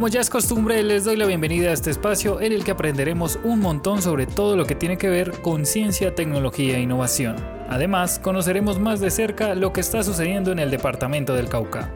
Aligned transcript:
Como 0.00 0.08
ya 0.08 0.22
es 0.22 0.30
costumbre, 0.30 0.82
les 0.82 1.04
doy 1.04 1.16
la 1.16 1.26
bienvenida 1.26 1.68
a 1.68 1.72
este 1.74 1.90
espacio 1.90 2.40
en 2.40 2.52
el 2.52 2.64
que 2.64 2.70
aprenderemos 2.70 3.38
un 3.44 3.60
montón 3.60 4.00
sobre 4.00 4.24
todo 4.24 4.56
lo 4.56 4.64
que 4.64 4.74
tiene 4.74 4.96
que 4.96 5.10
ver 5.10 5.42
con 5.42 5.66
ciencia, 5.66 6.14
tecnología 6.14 6.78
e 6.78 6.80
innovación. 6.80 7.36
Además, 7.68 8.18
conoceremos 8.18 8.80
más 8.80 9.00
de 9.00 9.10
cerca 9.10 9.54
lo 9.54 9.74
que 9.74 9.82
está 9.82 10.02
sucediendo 10.02 10.52
en 10.52 10.58
el 10.58 10.70
departamento 10.70 11.34
del 11.34 11.50
Cauca. 11.50 11.92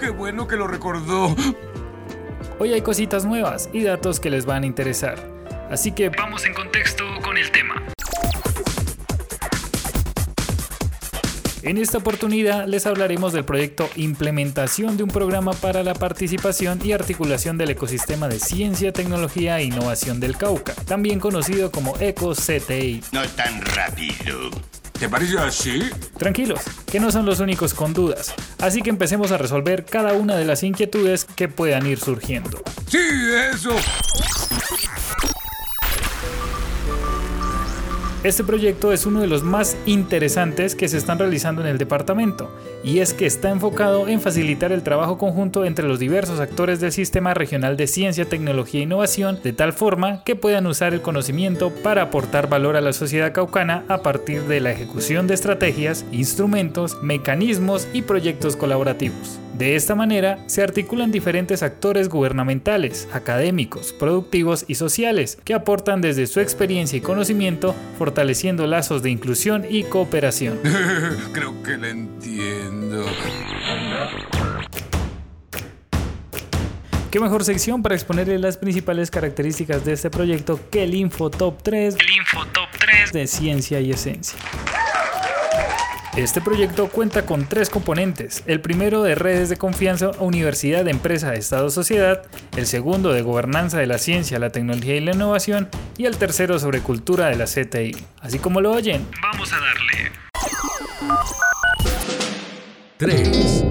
¡Qué 0.00 0.10
bueno 0.10 0.48
que 0.48 0.56
lo 0.56 0.66
recordó! 0.66 1.36
Hoy 2.58 2.72
hay 2.72 2.80
cositas 2.80 3.24
nuevas 3.24 3.70
y 3.72 3.84
datos 3.84 4.18
que 4.18 4.28
les 4.28 4.44
van 4.44 4.64
a 4.64 4.66
interesar. 4.66 5.14
Así 5.70 5.92
que 5.92 6.08
vamos 6.08 6.44
en 6.44 6.54
contexto 6.54 7.04
con 7.22 7.38
el 7.38 7.52
tema. 7.52 7.81
En 11.62 11.78
esta 11.78 11.98
oportunidad 11.98 12.66
les 12.66 12.86
hablaremos 12.86 13.32
del 13.32 13.44
proyecto 13.44 13.88
Implementación 13.94 14.96
de 14.96 15.04
un 15.04 15.10
programa 15.10 15.52
para 15.52 15.84
la 15.84 15.94
participación 15.94 16.80
y 16.82 16.90
articulación 16.90 17.56
del 17.56 17.70
ecosistema 17.70 18.26
de 18.26 18.40
ciencia, 18.40 18.92
tecnología 18.92 19.60
e 19.60 19.64
innovación 19.64 20.18
del 20.18 20.36
Cauca, 20.36 20.74
también 20.86 21.20
conocido 21.20 21.70
como 21.70 21.94
ECO-CTI. 22.00 23.04
No 23.12 23.22
tan 23.36 23.62
rápido. 23.62 24.50
¿Te 24.98 25.08
parece 25.08 25.38
así? 25.38 25.82
Tranquilos, 26.18 26.60
que 26.90 26.98
no 26.98 27.12
son 27.12 27.26
los 27.26 27.38
únicos 27.38 27.74
con 27.74 27.94
dudas, 27.94 28.34
así 28.58 28.82
que 28.82 28.90
empecemos 28.90 29.30
a 29.30 29.38
resolver 29.38 29.84
cada 29.84 30.14
una 30.14 30.36
de 30.36 30.44
las 30.44 30.64
inquietudes 30.64 31.24
que 31.24 31.46
puedan 31.46 31.86
ir 31.86 32.00
surgiendo. 32.00 32.60
Sí, 32.88 32.98
eso. 33.52 33.70
Este 38.24 38.44
proyecto 38.44 38.92
es 38.92 39.04
uno 39.04 39.20
de 39.20 39.26
los 39.26 39.42
más 39.42 39.76
interesantes 39.84 40.76
que 40.76 40.86
se 40.86 40.96
están 40.96 41.18
realizando 41.18 41.60
en 41.60 41.66
el 41.66 41.76
departamento, 41.76 42.56
y 42.84 43.00
es 43.00 43.14
que 43.14 43.26
está 43.26 43.50
enfocado 43.50 44.06
en 44.06 44.20
facilitar 44.20 44.70
el 44.70 44.84
trabajo 44.84 45.18
conjunto 45.18 45.64
entre 45.64 45.88
los 45.88 45.98
diversos 45.98 46.38
actores 46.38 46.78
del 46.78 46.92
Sistema 46.92 47.34
Regional 47.34 47.76
de 47.76 47.88
Ciencia, 47.88 48.24
Tecnología 48.24 48.78
e 48.78 48.84
Innovación, 48.84 49.40
de 49.42 49.52
tal 49.52 49.72
forma 49.72 50.22
que 50.22 50.36
puedan 50.36 50.68
usar 50.68 50.94
el 50.94 51.02
conocimiento 51.02 51.70
para 51.82 52.02
aportar 52.02 52.48
valor 52.48 52.76
a 52.76 52.80
la 52.80 52.92
sociedad 52.92 53.32
caucana 53.32 53.84
a 53.88 54.02
partir 54.02 54.42
de 54.42 54.60
la 54.60 54.70
ejecución 54.70 55.26
de 55.26 55.34
estrategias, 55.34 56.04
instrumentos, 56.12 57.02
mecanismos 57.02 57.88
y 57.92 58.02
proyectos 58.02 58.54
colaborativos. 58.54 59.40
De 59.58 59.76
esta 59.76 59.94
manera, 59.94 60.38
se 60.46 60.62
articulan 60.62 61.12
diferentes 61.12 61.62
actores 61.62 62.08
gubernamentales, 62.08 63.06
académicos, 63.12 63.92
productivos 63.92 64.64
y 64.66 64.76
sociales, 64.76 65.38
que 65.44 65.54
aportan 65.54 66.00
desde 66.00 66.26
su 66.26 66.40
experiencia 66.40 66.96
y 66.96 67.02
conocimiento, 67.02 67.74
fortaleciendo 68.12 68.66
lazos 68.66 69.02
de 69.02 69.08
inclusión 69.08 69.64
y 69.66 69.84
cooperación. 69.84 70.60
Creo 71.32 71.62
que 71.62 71.78
lo 71.78 71.86
entiendo. 71.86 73.06
¿Qué 77.10 77.18
mejor 77.18 77.42
sección 77.42 77.82
para 77.82 77.94
exponerle 77.94 78.38
las 78.38 78.58
principales 78.58 79.10
características 79.10 79.86
de 79.86 79.94
este 79.94 80.10
proyecto 80.10 80.60
que 80.70 80.84
el 80.84 80.94
Info 80.94 81.30
Top 81.30 81.62
3, 81.62 81.96
el 81.98 82.10
Info 82.10 82.44
Top 82.52 82.68
3 82.78 83.12
de 83.14 83.26
Ciencia 83.26 83.80
y 83.80 83.92
Esencia? 83.92 84.38
Este 86.16 86.42
proyecto 86.42 86.88
cuenta 86.88 87.24
con 87.24 87.46
tres 87.46 87.70
componentes, 87.70 88.42
el 88.46 88.60
primero 88.60 89.02
de 89.02 89.14
redes 89.14 89.48
de 89.48 89.56
confianza 89.56 90.10
Universidad, 90.18 90.86
Empresa, 90.86 91.32
Estado, 91.32 91.70
Sociedad, 91.70 92.22
el 92.54 92.66
segundo 92.66 93.14
de 93.14 93.22
gobernanza 93.22 93.78
de 93.78 93.86
la 93.86 93.96
ciencia, 93.96 94.38
la 94.38 94.50
tecnología 94.50 94.96
y 94.96 95.00
la 95.00 95.14
innovación 95.14 95.70
y 95.96 96.04
el 96.04 96.18
tercero 96.18 96.58
sobre 96.58 96.80
cultura 96.80 97.28
de 97.28 97.36
la 97.36 97.46
CTI. 97.46 97.96
Así 98.20 98.38
como 98.38 98.60
lo 98.60 98.72
oyen, 98.72 99.08
vamos 99.22 99.50
a 99.54 99.56
darle. 99.56 100.12
3. 102.98 103.61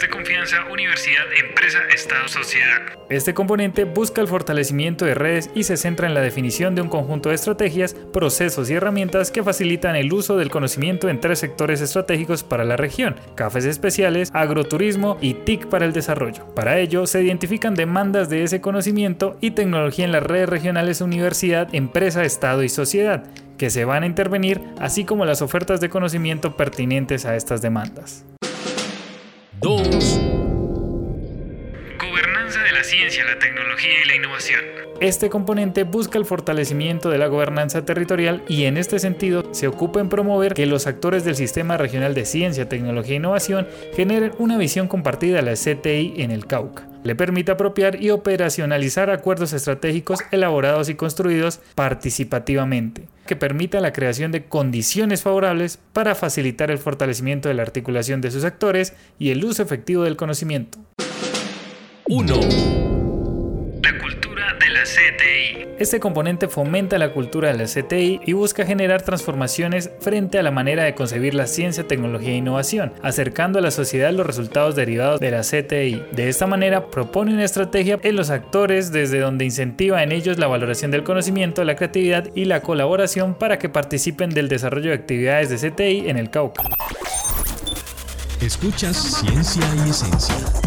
De 0.00 0.10
confianza 0.10 0.66
Universidad, 0.70 1.24
Empresa, 1.32 1.78
Estado, 1.94 2.28
Sociedad. 2.28 2.82
Este 3.08 3.32
componente 3.32 3.84
busca 3.84 4.20
el 4.20 4.28
fortalecimiento 4.28 5.06
de 5.06 5.14
redes 5.14 5.48
y 5.54 5.62
se 5.62 5.78
centra 5.78 6.06
en 6.06 6.12
la 6.12 6.20
definición 6.20 6.74
de 6.74 6.82
un 6.82 6.88
conjunto 6.88 7.30
de 7.30 7.34
estrategias, 7.34 7.94
procesos 8.12 8.68
y 8.68 8.74
herramientas 8.74 9.30
que 9.30 9.42
facilitan 9.42 9.96
el 9.96 10.12
uso 10.12 10.36
del 10.36 10.50
conocimiento 10.50 11.08
en 11.08 11.20
tres 11.20 11.38
sectores 11.38 11.80
estratégicos 11.80 12.42
para 12.42 12.64
la 12.64 12.76
región, 12.76 13.16
cafés 13.36 13.64
especiales, 13.64 14.30
agroturismo 14.34 15.16
y 15.22 15.32
TIC 15.32 15.68
para 15.68 15.86
el 15.86 15.94
desarrollo. 15.94 16.44
Para 16.54 16.78
ello, 16.78 17.06
se 17.06 17.22
identifican 17.22 17.74
demandas 17.74 18.28
de 18.28 18.42
ese 18.42 18.60
conocimiento 18.60 19.38
y 19.40 19.52
tecnología 19.52 20.04
en 20.04 20.12
las 20.12 20.22
redes 20.22 20.48
regionales 20.48 21.00
Universidad, 21.00 21.74
Empresa, 21.74 22.22
Estado 22.22 22.62
y 22.62 22.68
Sociedad, 22.68 23.24
que 23.56 23.70
se 23.70 23.86
van 23.86 24.02
a 24.02 24.06
intervenir, 24.06 24.60
así 24.78 25.04
como 25.04 25.24
las 25.24 25.40
ofertas 25.40 25.80
de 25.80 25.88
conocimiento 25.88 26.54
pertinentes 26.54 27.24
a 27.24 27.34
estas 27.34 27.62
demandas. 27.62 28.26
La 33.24 33.38
tecnología 33.38 34.04
y 34.04 34.08
la 34.08 34.14
innovación. 34.16 34.60
Este 35.00 35.28
componente 35.28 35.84
busca 35.84 36.18
el 36.18 36.24
fortalecimiento 36.24 37.10
de 37.10 37.18
la 37.18 37.26
gobernanza 37.26 37.84
territorial 37.84 38.42
y 38.48 38.64
en 38.64 38.78
este 38.78 38.98
sentido 38.98 39.44
se 39.52 39.68
ocupa 39.68 40.00
en 40.00 40.08
promover 40.08 40.54
que 40.54 40.64
los 40.64 40.86
actores 40.86 41.22
del 41.24 41.36
Sistema 41.36 41.76
Regional 41.76 42.14
de 42.14 42.24
Ciencia, 42.24 42.68
Tecnología 42.68 43.12
e 43.12 43.16
Innovación 43.16 43.68
generen 43.94 44.32
una 44.38 44.56
visión 44.56 44.88
compartida 44.88 45.36
de 45.36 45.42
la 45.42 45.52
CTI 45.52 46.14
en 46.22 46.30
el 46.30 46.46
Cauca. 46.46 46.88
Le 47.04 47.14
permite 47.14 47.52
apropiar 47.52 48.02
y 48.02 48.10
operacionalizar 48.10 49.10
acuerdos 49.10 49.52
estratégicos 49.52 50.20
elaborados 50.32 50.88
y 50.88 50.94
construidos 50.94 51.60
participativamente, 51.74 53.06
que 53.26 53.36
permita 53.36 53.80
la 53.80 53.92
creación 53.92 54.32
de 54.32 54.46
condiciones 54.46 55.22
favorables 55.22 55.78
para 55.92 56.14
facilitar 56.14 56.70
el 56.70 56.78
fortalecimiento 56.78 57.48
de 57.48 57.54
la 57.54 57.62
articulación 57.62 58.22
de 58.22 58.30
sus 58.30 58.44
actores 58.44 58.94
y 59.18 59.30
el 59.30 59.44
uso 59.44 59.62
efectivo 59.62 60.04
del 60.04 60.16
conocimiento. 60.16 60.78
1. 62.08 62.95
La 63.82 63.98
cultura 63.98 64.56
de 64.58 64.70
la 64.70 64.82
CTI. 64.82 65.68
Este 65.78 66.00
componente 66.00 66.48
fomenta 66.48 66.98
la 66.98 67.12
cultura 67.12 67.52
de 67.52 67.58
la 67.58 67.64
CTI 67.64 68.20
y 68.24 68.32
busca 68.32 68.64
generar 68.64 69.02
transformaciones 69.02 69.90
frente 70.00 70.38
a 70.38 70.42
la 70.42 70.50
manera 70.50 70.84
de 70.84 70.94
concebir 70.94 71.34
la 71.34 71.46
ciencia, 71.46 71.86
tecnología 71.86 72.30
e 72.30 72.36
innovación, 72.36 72.92
acercando 73.02 73.58
a 73.58 73.62
la 73.62 73.70
sociedad 73.70 74.12
los 74.12 74.26
resultados 74.26 74.76
derivados 74.76 75.20
de 75.20 75.30
la 75.30 75.42
CTI. 75.42 76.02
De 76.12 76.28
esta 76.28 76.46
manera, 76.46 76.86
propone 76.86 77.34
una 77.34 77.44
estrategia 77.44 77.98
en 78.02 78.16
los 78.16 78.30
actores 78.30 78.92
desde 78.92 79.20
donde 79.20 79.44
incentiva 79.44 80.02
en 80.02 80.12
ellos 80.12 80.38
la 80.38 80.46
valoración 80.46 80.90
del 80.90 81.04
conocimiento, 81.04 81.62
la 81.64 81.76
creatividad 81.76 82.30
y 82.34 82.46
la 82.46 82.62
colaboración 82.62 83.34
para 83.34 83.58
que 83.58 83.68
participen 83.68 84.30
del 84.30 84.48
desarrollo 84.48 84.90
de 84.90 84.96
actividades 84.96 85.50
de 85.50 85.70
CTI 85.70 86.08
en 86.08 86.16
el 86.16 86.30
Cauca. 86.30 86.62
Escuchas 88.40 88.96
Ciencia 88.96 89.64
y 89.84 89.90
Esencia. 89.90 90.65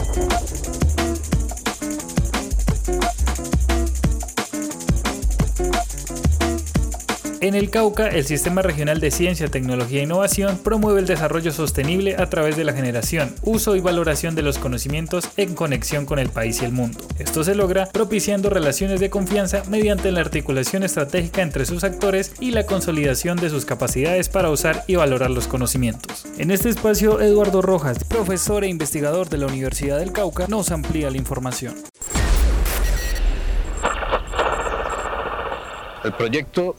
En 7.41 7.55
el 7.55 7.69
Cauca, 7.69 8.09
el 8.09 8.25
Sistema 8.25 8.61
Regional 8.61 8.99
de 8.99 9.11
Ciencia, 9.11 9.47
Tecnología 9.47 10.01
e 10.01 10.03
Innovación 10.03 10.57
promueve 10.57 10.99
el 10.99 11.05
desarrollo 11.05 11.53
sostenible 11.53 12.17
a 12.17 12.29
través 12.29 12.57
de 12.57 12.65
la 12.65 12.73
generación, 12.73 13.33
uso 13.43 13.77
y 13.77 13.79
valoración 13.79 14.35
de 14.35 14.41
los 14.41 14.57
conocimientos 14.57 15.29
en 15.37 15.55
conexión 15.55 16.05
con 16.05 16.19
el 16.19 16.27
país 16.27 16.61
y 16.61 16.65
el 16.65 16.73
mundo. 16.73 16.99
Esto 17.17 17.45
se 17.45 17.55
logra 17.55 17.85
propiciando 17.85 18.49
relaciones 18.49 18.99
de 18.99 19.09
confianza 19.09 19.63
mediante 19.69 20.11
la 20.11 20.19
articulación 20.19 20.83
estratégica 20.83 21.41
entre 21.41 21.65
sus 21.65 21.85
actores 21.85 22.33
y 22.41 22.51
la 22.51 22.65
consolidación 22.65 23.37
de 23.37 23.49
sus 23.49 23.63
capacidades 23.63 24.27
para 24.27 24.49
usar 24.49 24.83
y 24.87 24.95
valorar 24.95 25.31
los 25.31 25.47
conocimientos. 25.47 26.25
En 26.37 26.51
este 26.51 26.67
espacio, 26.67 27.21
Eduardo 27.21 27.61
Rojas, 27.61 28.03
profesor 28.03 28.65
e 28.65 28.67
investigador 28.67 29.29
de 29.29 29.37
la 29.37 29.47
Universidad 29.47 29.99
del 29.99 30.11
Cauca, 30.11 30.47
nos 30.49 30.71
amplía 30.71 31.09
la 31.09 31.17
información. 31.17 31.73
El 36.03 36.13
proyecto 36.13 36.75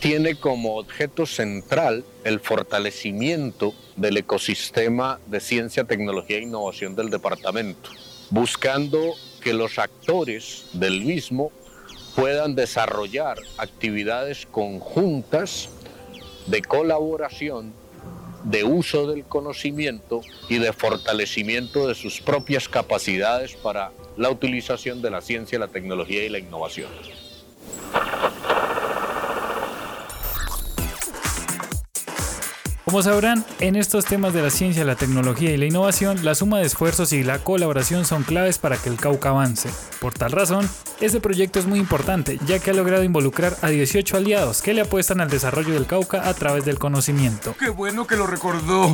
tiene 0.00 0.34
como 0.34 0.78
objeto 0.78 1.26
central 1.26 2.04
el 2.24 2.40
fortalecimiento 2.40 3.74
del 3.96 4.16
ecosistema 4.16 5.20
de 5.26 5.40
ciencia, 5.40 5.84
tecnología 5.84 6.38
e 6.38 6.42
innovación 6.42 6.96
del 6.96 7.10
departamento, 7.10 7.90
buscando 8.30 9.14
que 9.42 9.52
los 9.52 9.78
actores 9.78 10.64
del 10.72 11.02
mismo 11.02 11.52
puedan 12.16 12.54
desarrollar 12.54 13.38
actividades 13.58 14.46
conjuntas 14.46 15.68
de 16.46 16.62
colaboración, 16.62 17.74
de 18.44 18.64
uso 18.64 19.06
del 19.06 19.24
conocimiento 19.24 20.22
y 20.48 20.58
de 20.58 20.72
fortalecimiento 20.72 21.86
de 21.86 21.94
sus 21.94 22.22
propias 22.22 22.70
capacidades 22.70 23.54
para 23.54 23.92
la 24.16 24.30
utilización 24.30 25.02
de 25.02 25.10
la 25.10 25.20
ciencia, 25.20 25.58
la 25.58 25.68
tecnología 25.68 26.24
y 26.24 26.30
la 26.30 26.38
innovación. 26.38 26.88
Como 32.90 33.04
sabrán, 33.04 33.44
en 33.60 33.76
estos 33.76 34.04
temas 34.04 34.32
de 34.32 34.42
la 34.42 34.50
ciencia, 34.50 34.84
la 34.84 34.96
tecnología 34.96 35.52
y 35.52 35.56
la 35.56 35.66
innovación, 35.66 36.24
la 36.24 36.34
suma 36.34 36.58
de 36.58 36.66
esfuerzos 36.66 37.12
y 37.12 37.22
la 37.22 37.38
colaboración 37.38 38.04
son 38.04 38.24
claves 38.24 38.58
para 38.58 38.76
que 38.76 38.88
el 38.88 38.96
Cauca 38.96 39.28
avance. 39.28 39.70
Por 40.00 40.12
tal 40.12 40.32
razón, 40.32 40.68
este 41.00 41.20
proyecto 41.20 41.60
es 41.60 41.66
muy 41.66 41.78
importante, 41.78 42.40
ya 42.46 42.58
que 42.58 42.72
ha 42.72 42.74
logrado 42.74 43.04
involucrar 43.04 43.56
a 43.62 43.68
18 43.68 44.16
aliados 44.16 44.60
que 44.60 44.74
le 44.74 44.80
apuestan 44.80 45.20
al 45.20 45.30
desarrollo 45.30 45.74
del 45.74 45.86
Cauca 45.86 46.28
a 46.28 46.34
través 46.34 46.64
del 46.64 46.80
conocimiento. 46.80 47.54
Qué 47.60 47.68
bueno 47.68 48.08
que 48.08 48.16
lo 48.16 48.26
recordó. 48.26 48.92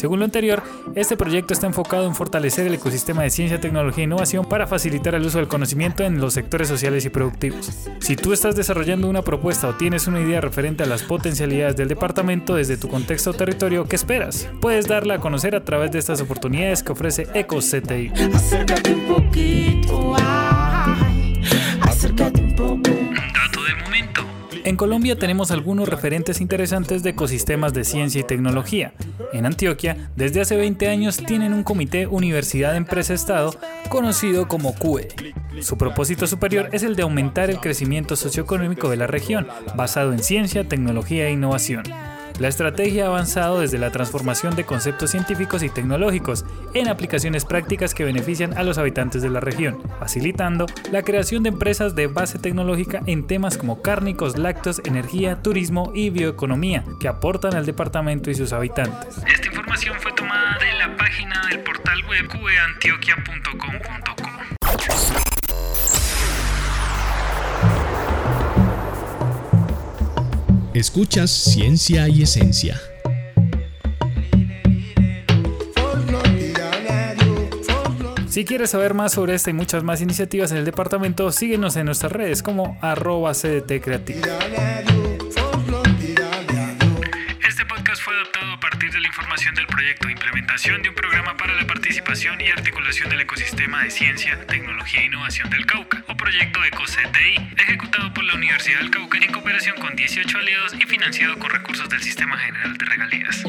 Según 0.00 0.20
lo 0.20 0.24
anterior, 0.24 0.62
este 0.94 1.14
proyecto 1.14 1.52
está 1.52 1.66
enfocado 1.66 2.06
en 2.06 2.14
fortalecer 2.14 2.66
el 2.66 2.72
ecosistema 2.72 3.22
de 3.22 3.28
ciencia, 3.28 3.60
tecnología 3.60 4.02
e 4.02 4.06
innovación 4.06 4.46
para 4.46 4.66
facilitar 4.66 5.14
el 5.14 5.26
uso 5.26 5.36
del 5.36 5.46
conocimiento 5.46 6.04
en 6.04 6.22
los 6.22 6.32
sectores 6.32 6.68
sociales 6.68 7.04
y 7.04 7.10
productivos. 7.10 7.70
Si 7.98 8.16
tú 8.16 8.32
estás 8.32 8.56
desarrollando 8.56 9.10
una 9.10 9.20
propuesta 9.20 9.68
o 9.68 9.74
tienes 9.74 10.06
una 10.06 10.22
idea 10.22 10.40
referente 10.40 10.84
a 10.84 10.86
las 10.86 11.02
potencialidades 11.02 11.76
del 11.76 11.88
departamento 11.88 12.54
desde 12.54 12.78
tu 12.78 12.88
contexto 12.88 13.32
o 13.32 13.34
territorio, 13.34 13.84
¿qué 13.84 13.96
esperas? 13.96 14.48
Puedes 14.62 14.88
darla 14.88 15.16
a 15.16 15.18
conocer 15.18 15.54
a 15.54 15.66
través 15.66 15.92
de 15.92 15.98
estas 15.98 16.22
oportunidades 16.22 16.82
que 16.82 16.92
ofrece 16.92 17.28
EcoCTI. 17.34 18.10
Acércate 18.32 18.94
un 18.94 19.06
poquito, 19.06 20.16
En 24.70 24.76
Colombia 24.76 25.18
tenemos 25.18 25.50
algunos 25.50 25.88
referentes 25.88 26.40
interesantes 26.40 27.02
de 27.02 27.10
ecosistemas 27.10 27.74
de 27.74 27.82
ciencia 27.82 28.20
y 28.20 28.22
tecnología. 28.22 28.92
En 29.32 29.44
Antioquia, 29.44 30.12
desde 30.14 30.42
hace 30.42 30.54
20 30.54 30.86
años 30.86 31.16
tienen 31.16 31.54
un 31.54 31.64
comité 31.64 32.06
Universidad 32.06 32.76
Empresa 32.76 33.12
Estado 33.12 33.52
conocido 33.88 34.46
como 34.46 34.76
CUE. 34.76 35.08
Su 35.60 35.76
propósito 35.76 36.28
superior 36.28 36.68
es 36.70 36.84
el 36.84 36.94
de 36.94 37.02
aumentar 37.02 37.50
el 37.50 37.58
crecimiento 37.58 38.14
socioeconómico 38.14 38.88
de 38.88 38.96
la 38.96 39.08
región, 39.08 39.48
basado 39.74 40.12
en 40.12 40.20
ciencia, 40.20 40.62
tecnología 40.62 41.26
e 41.26 41.32
innovación. 41.32 41.82
La 42.40 42.48
estrategia 42.48 43.04
ha 43.04 43.08
avanzado 43.08 43.60
desde 43.60 43.76
la 43.76 43.92
transformación 43.92 44.56
de 44.56 44.64
conceptos 44.64 45.10
científicos 45.10 45.62
y 45.62 45.68
tecnológicos 45.68 46.46
en 46.72 46.88
aplicaciones 46.88 47.44
prácticas 47.44 47.92
que 47.92 48.02
benefician 48.02 48.56
a 48.56 48.62
los 48.62 48.78
habitantes 48.78 49.20
de 49.20 49.28
la 49.28 49.40
región, 49.40 49.78
facilitando 49.98 50.64
la 50.90 51.02
creación 51.02 51.42
de 51.42 51.50
empresas 51.50 51.94
de 51.94 52.06
base 52.06 52.38
tecnológica 52.38 53.02
en 53.04 53.26
temas 53.26 53.58
como 53.58 53.82
cárnicos, 53.82 54.38
lácteos, 54.38 54.80
energía, 54.86 55.42
turismo 55.42 55.92
y 55.94 56.08
bioeconomía, 56.08 56.82
que 56.98 57.08
aportan 57.08 57.54
al 57.54 57.66
departamento 57.66 58.30
y 58.30 58.34
sus 58.34 58.54
habitantes. 58.54 59.18
Esta 59.18 59.46
información 59.46 59.96
fue 60.00 60.12
tomada 60.12 60.56
de 60.60 60.78
la 60.78 60.96
página 60.96 61.42
del 61.50 61.60
portal 61.60 62.02
web. 62.08 62.20
Escuchas 70.74 71.32
Ciencia 71.32 72.08
y 72.08 72.22
Esencia. 72.22 72.80
Si 78.28 78.44
quieres 78.44 78.70
saber 78.70 78.94
más 78.94 79.10
sobre 79.12 79.34
esta 79.34 79.50
y 79.50 79.52
muchas 79.52 79.82
más 79.82 80.00
iniciativas 80.00 80.52
en 80.52 80.58
el 80.58 80.64
departamento, 80.64 81.32
síguenos 81.32 81.74
en 81.74 81.86
nuestras 81.86 82.12
redes 82.12 82.44
como 82.44 82.78
arroba 82.80 83.32
CDT 83.32 83.80
proyecto 89.80 90.08
de 90.08 90.12
implementación 90.12 90.82
de 90.82 90.90
un 90.90 90.94
programa 90.94 91.38
para 91.38 91.54
la 91.54 91.66
participación 91.66 92.38
y 92.38 92.50
articulación 92.50 93.08
del 93.08 93.22
ecosistema 93.22 93.82
de 93.82 93.90
ciencia, 93.90 94.38
tecnología 94.46 95.00
e 95.00 95.06
innovación 95.06 95.48
del 95.48 95.64
Cauca, 95.64 96.04
o 96.06 96.14
proyecto 96.18 96.62
EcoCTI, 96.62 97.54
ejecutado 97.56 98.12
por 98.12 98.22
la 98.24 98.34
Universidad 98.34 98.80
del 98.80 98.90
Cauca 98.90 99.16
en 99.16 99.32
cooperación 99.32 99.78
con 99.80 99.96
18 99.96 100.36
aliados 100.36 100.74
y 100.74 100.84
financiado 100.84 101.38
con 101.38 101.48
recursos 101.48 101.88
del 101.88 102.02
Sistema 102.02 102.36
General 102.36 102.76
de 102.76 102.84
Regalías. 102.84 103.42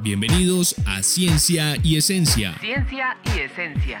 Bienvenidos 0.00 0.76
a 0.86 1.02
Ciencia 1.02 1.76
y 1.82 1.96
Esencia. 1.96 2.54
Ciencia 2.60 3.16
y 3.34 3.40
Esencia. 3.40 4.00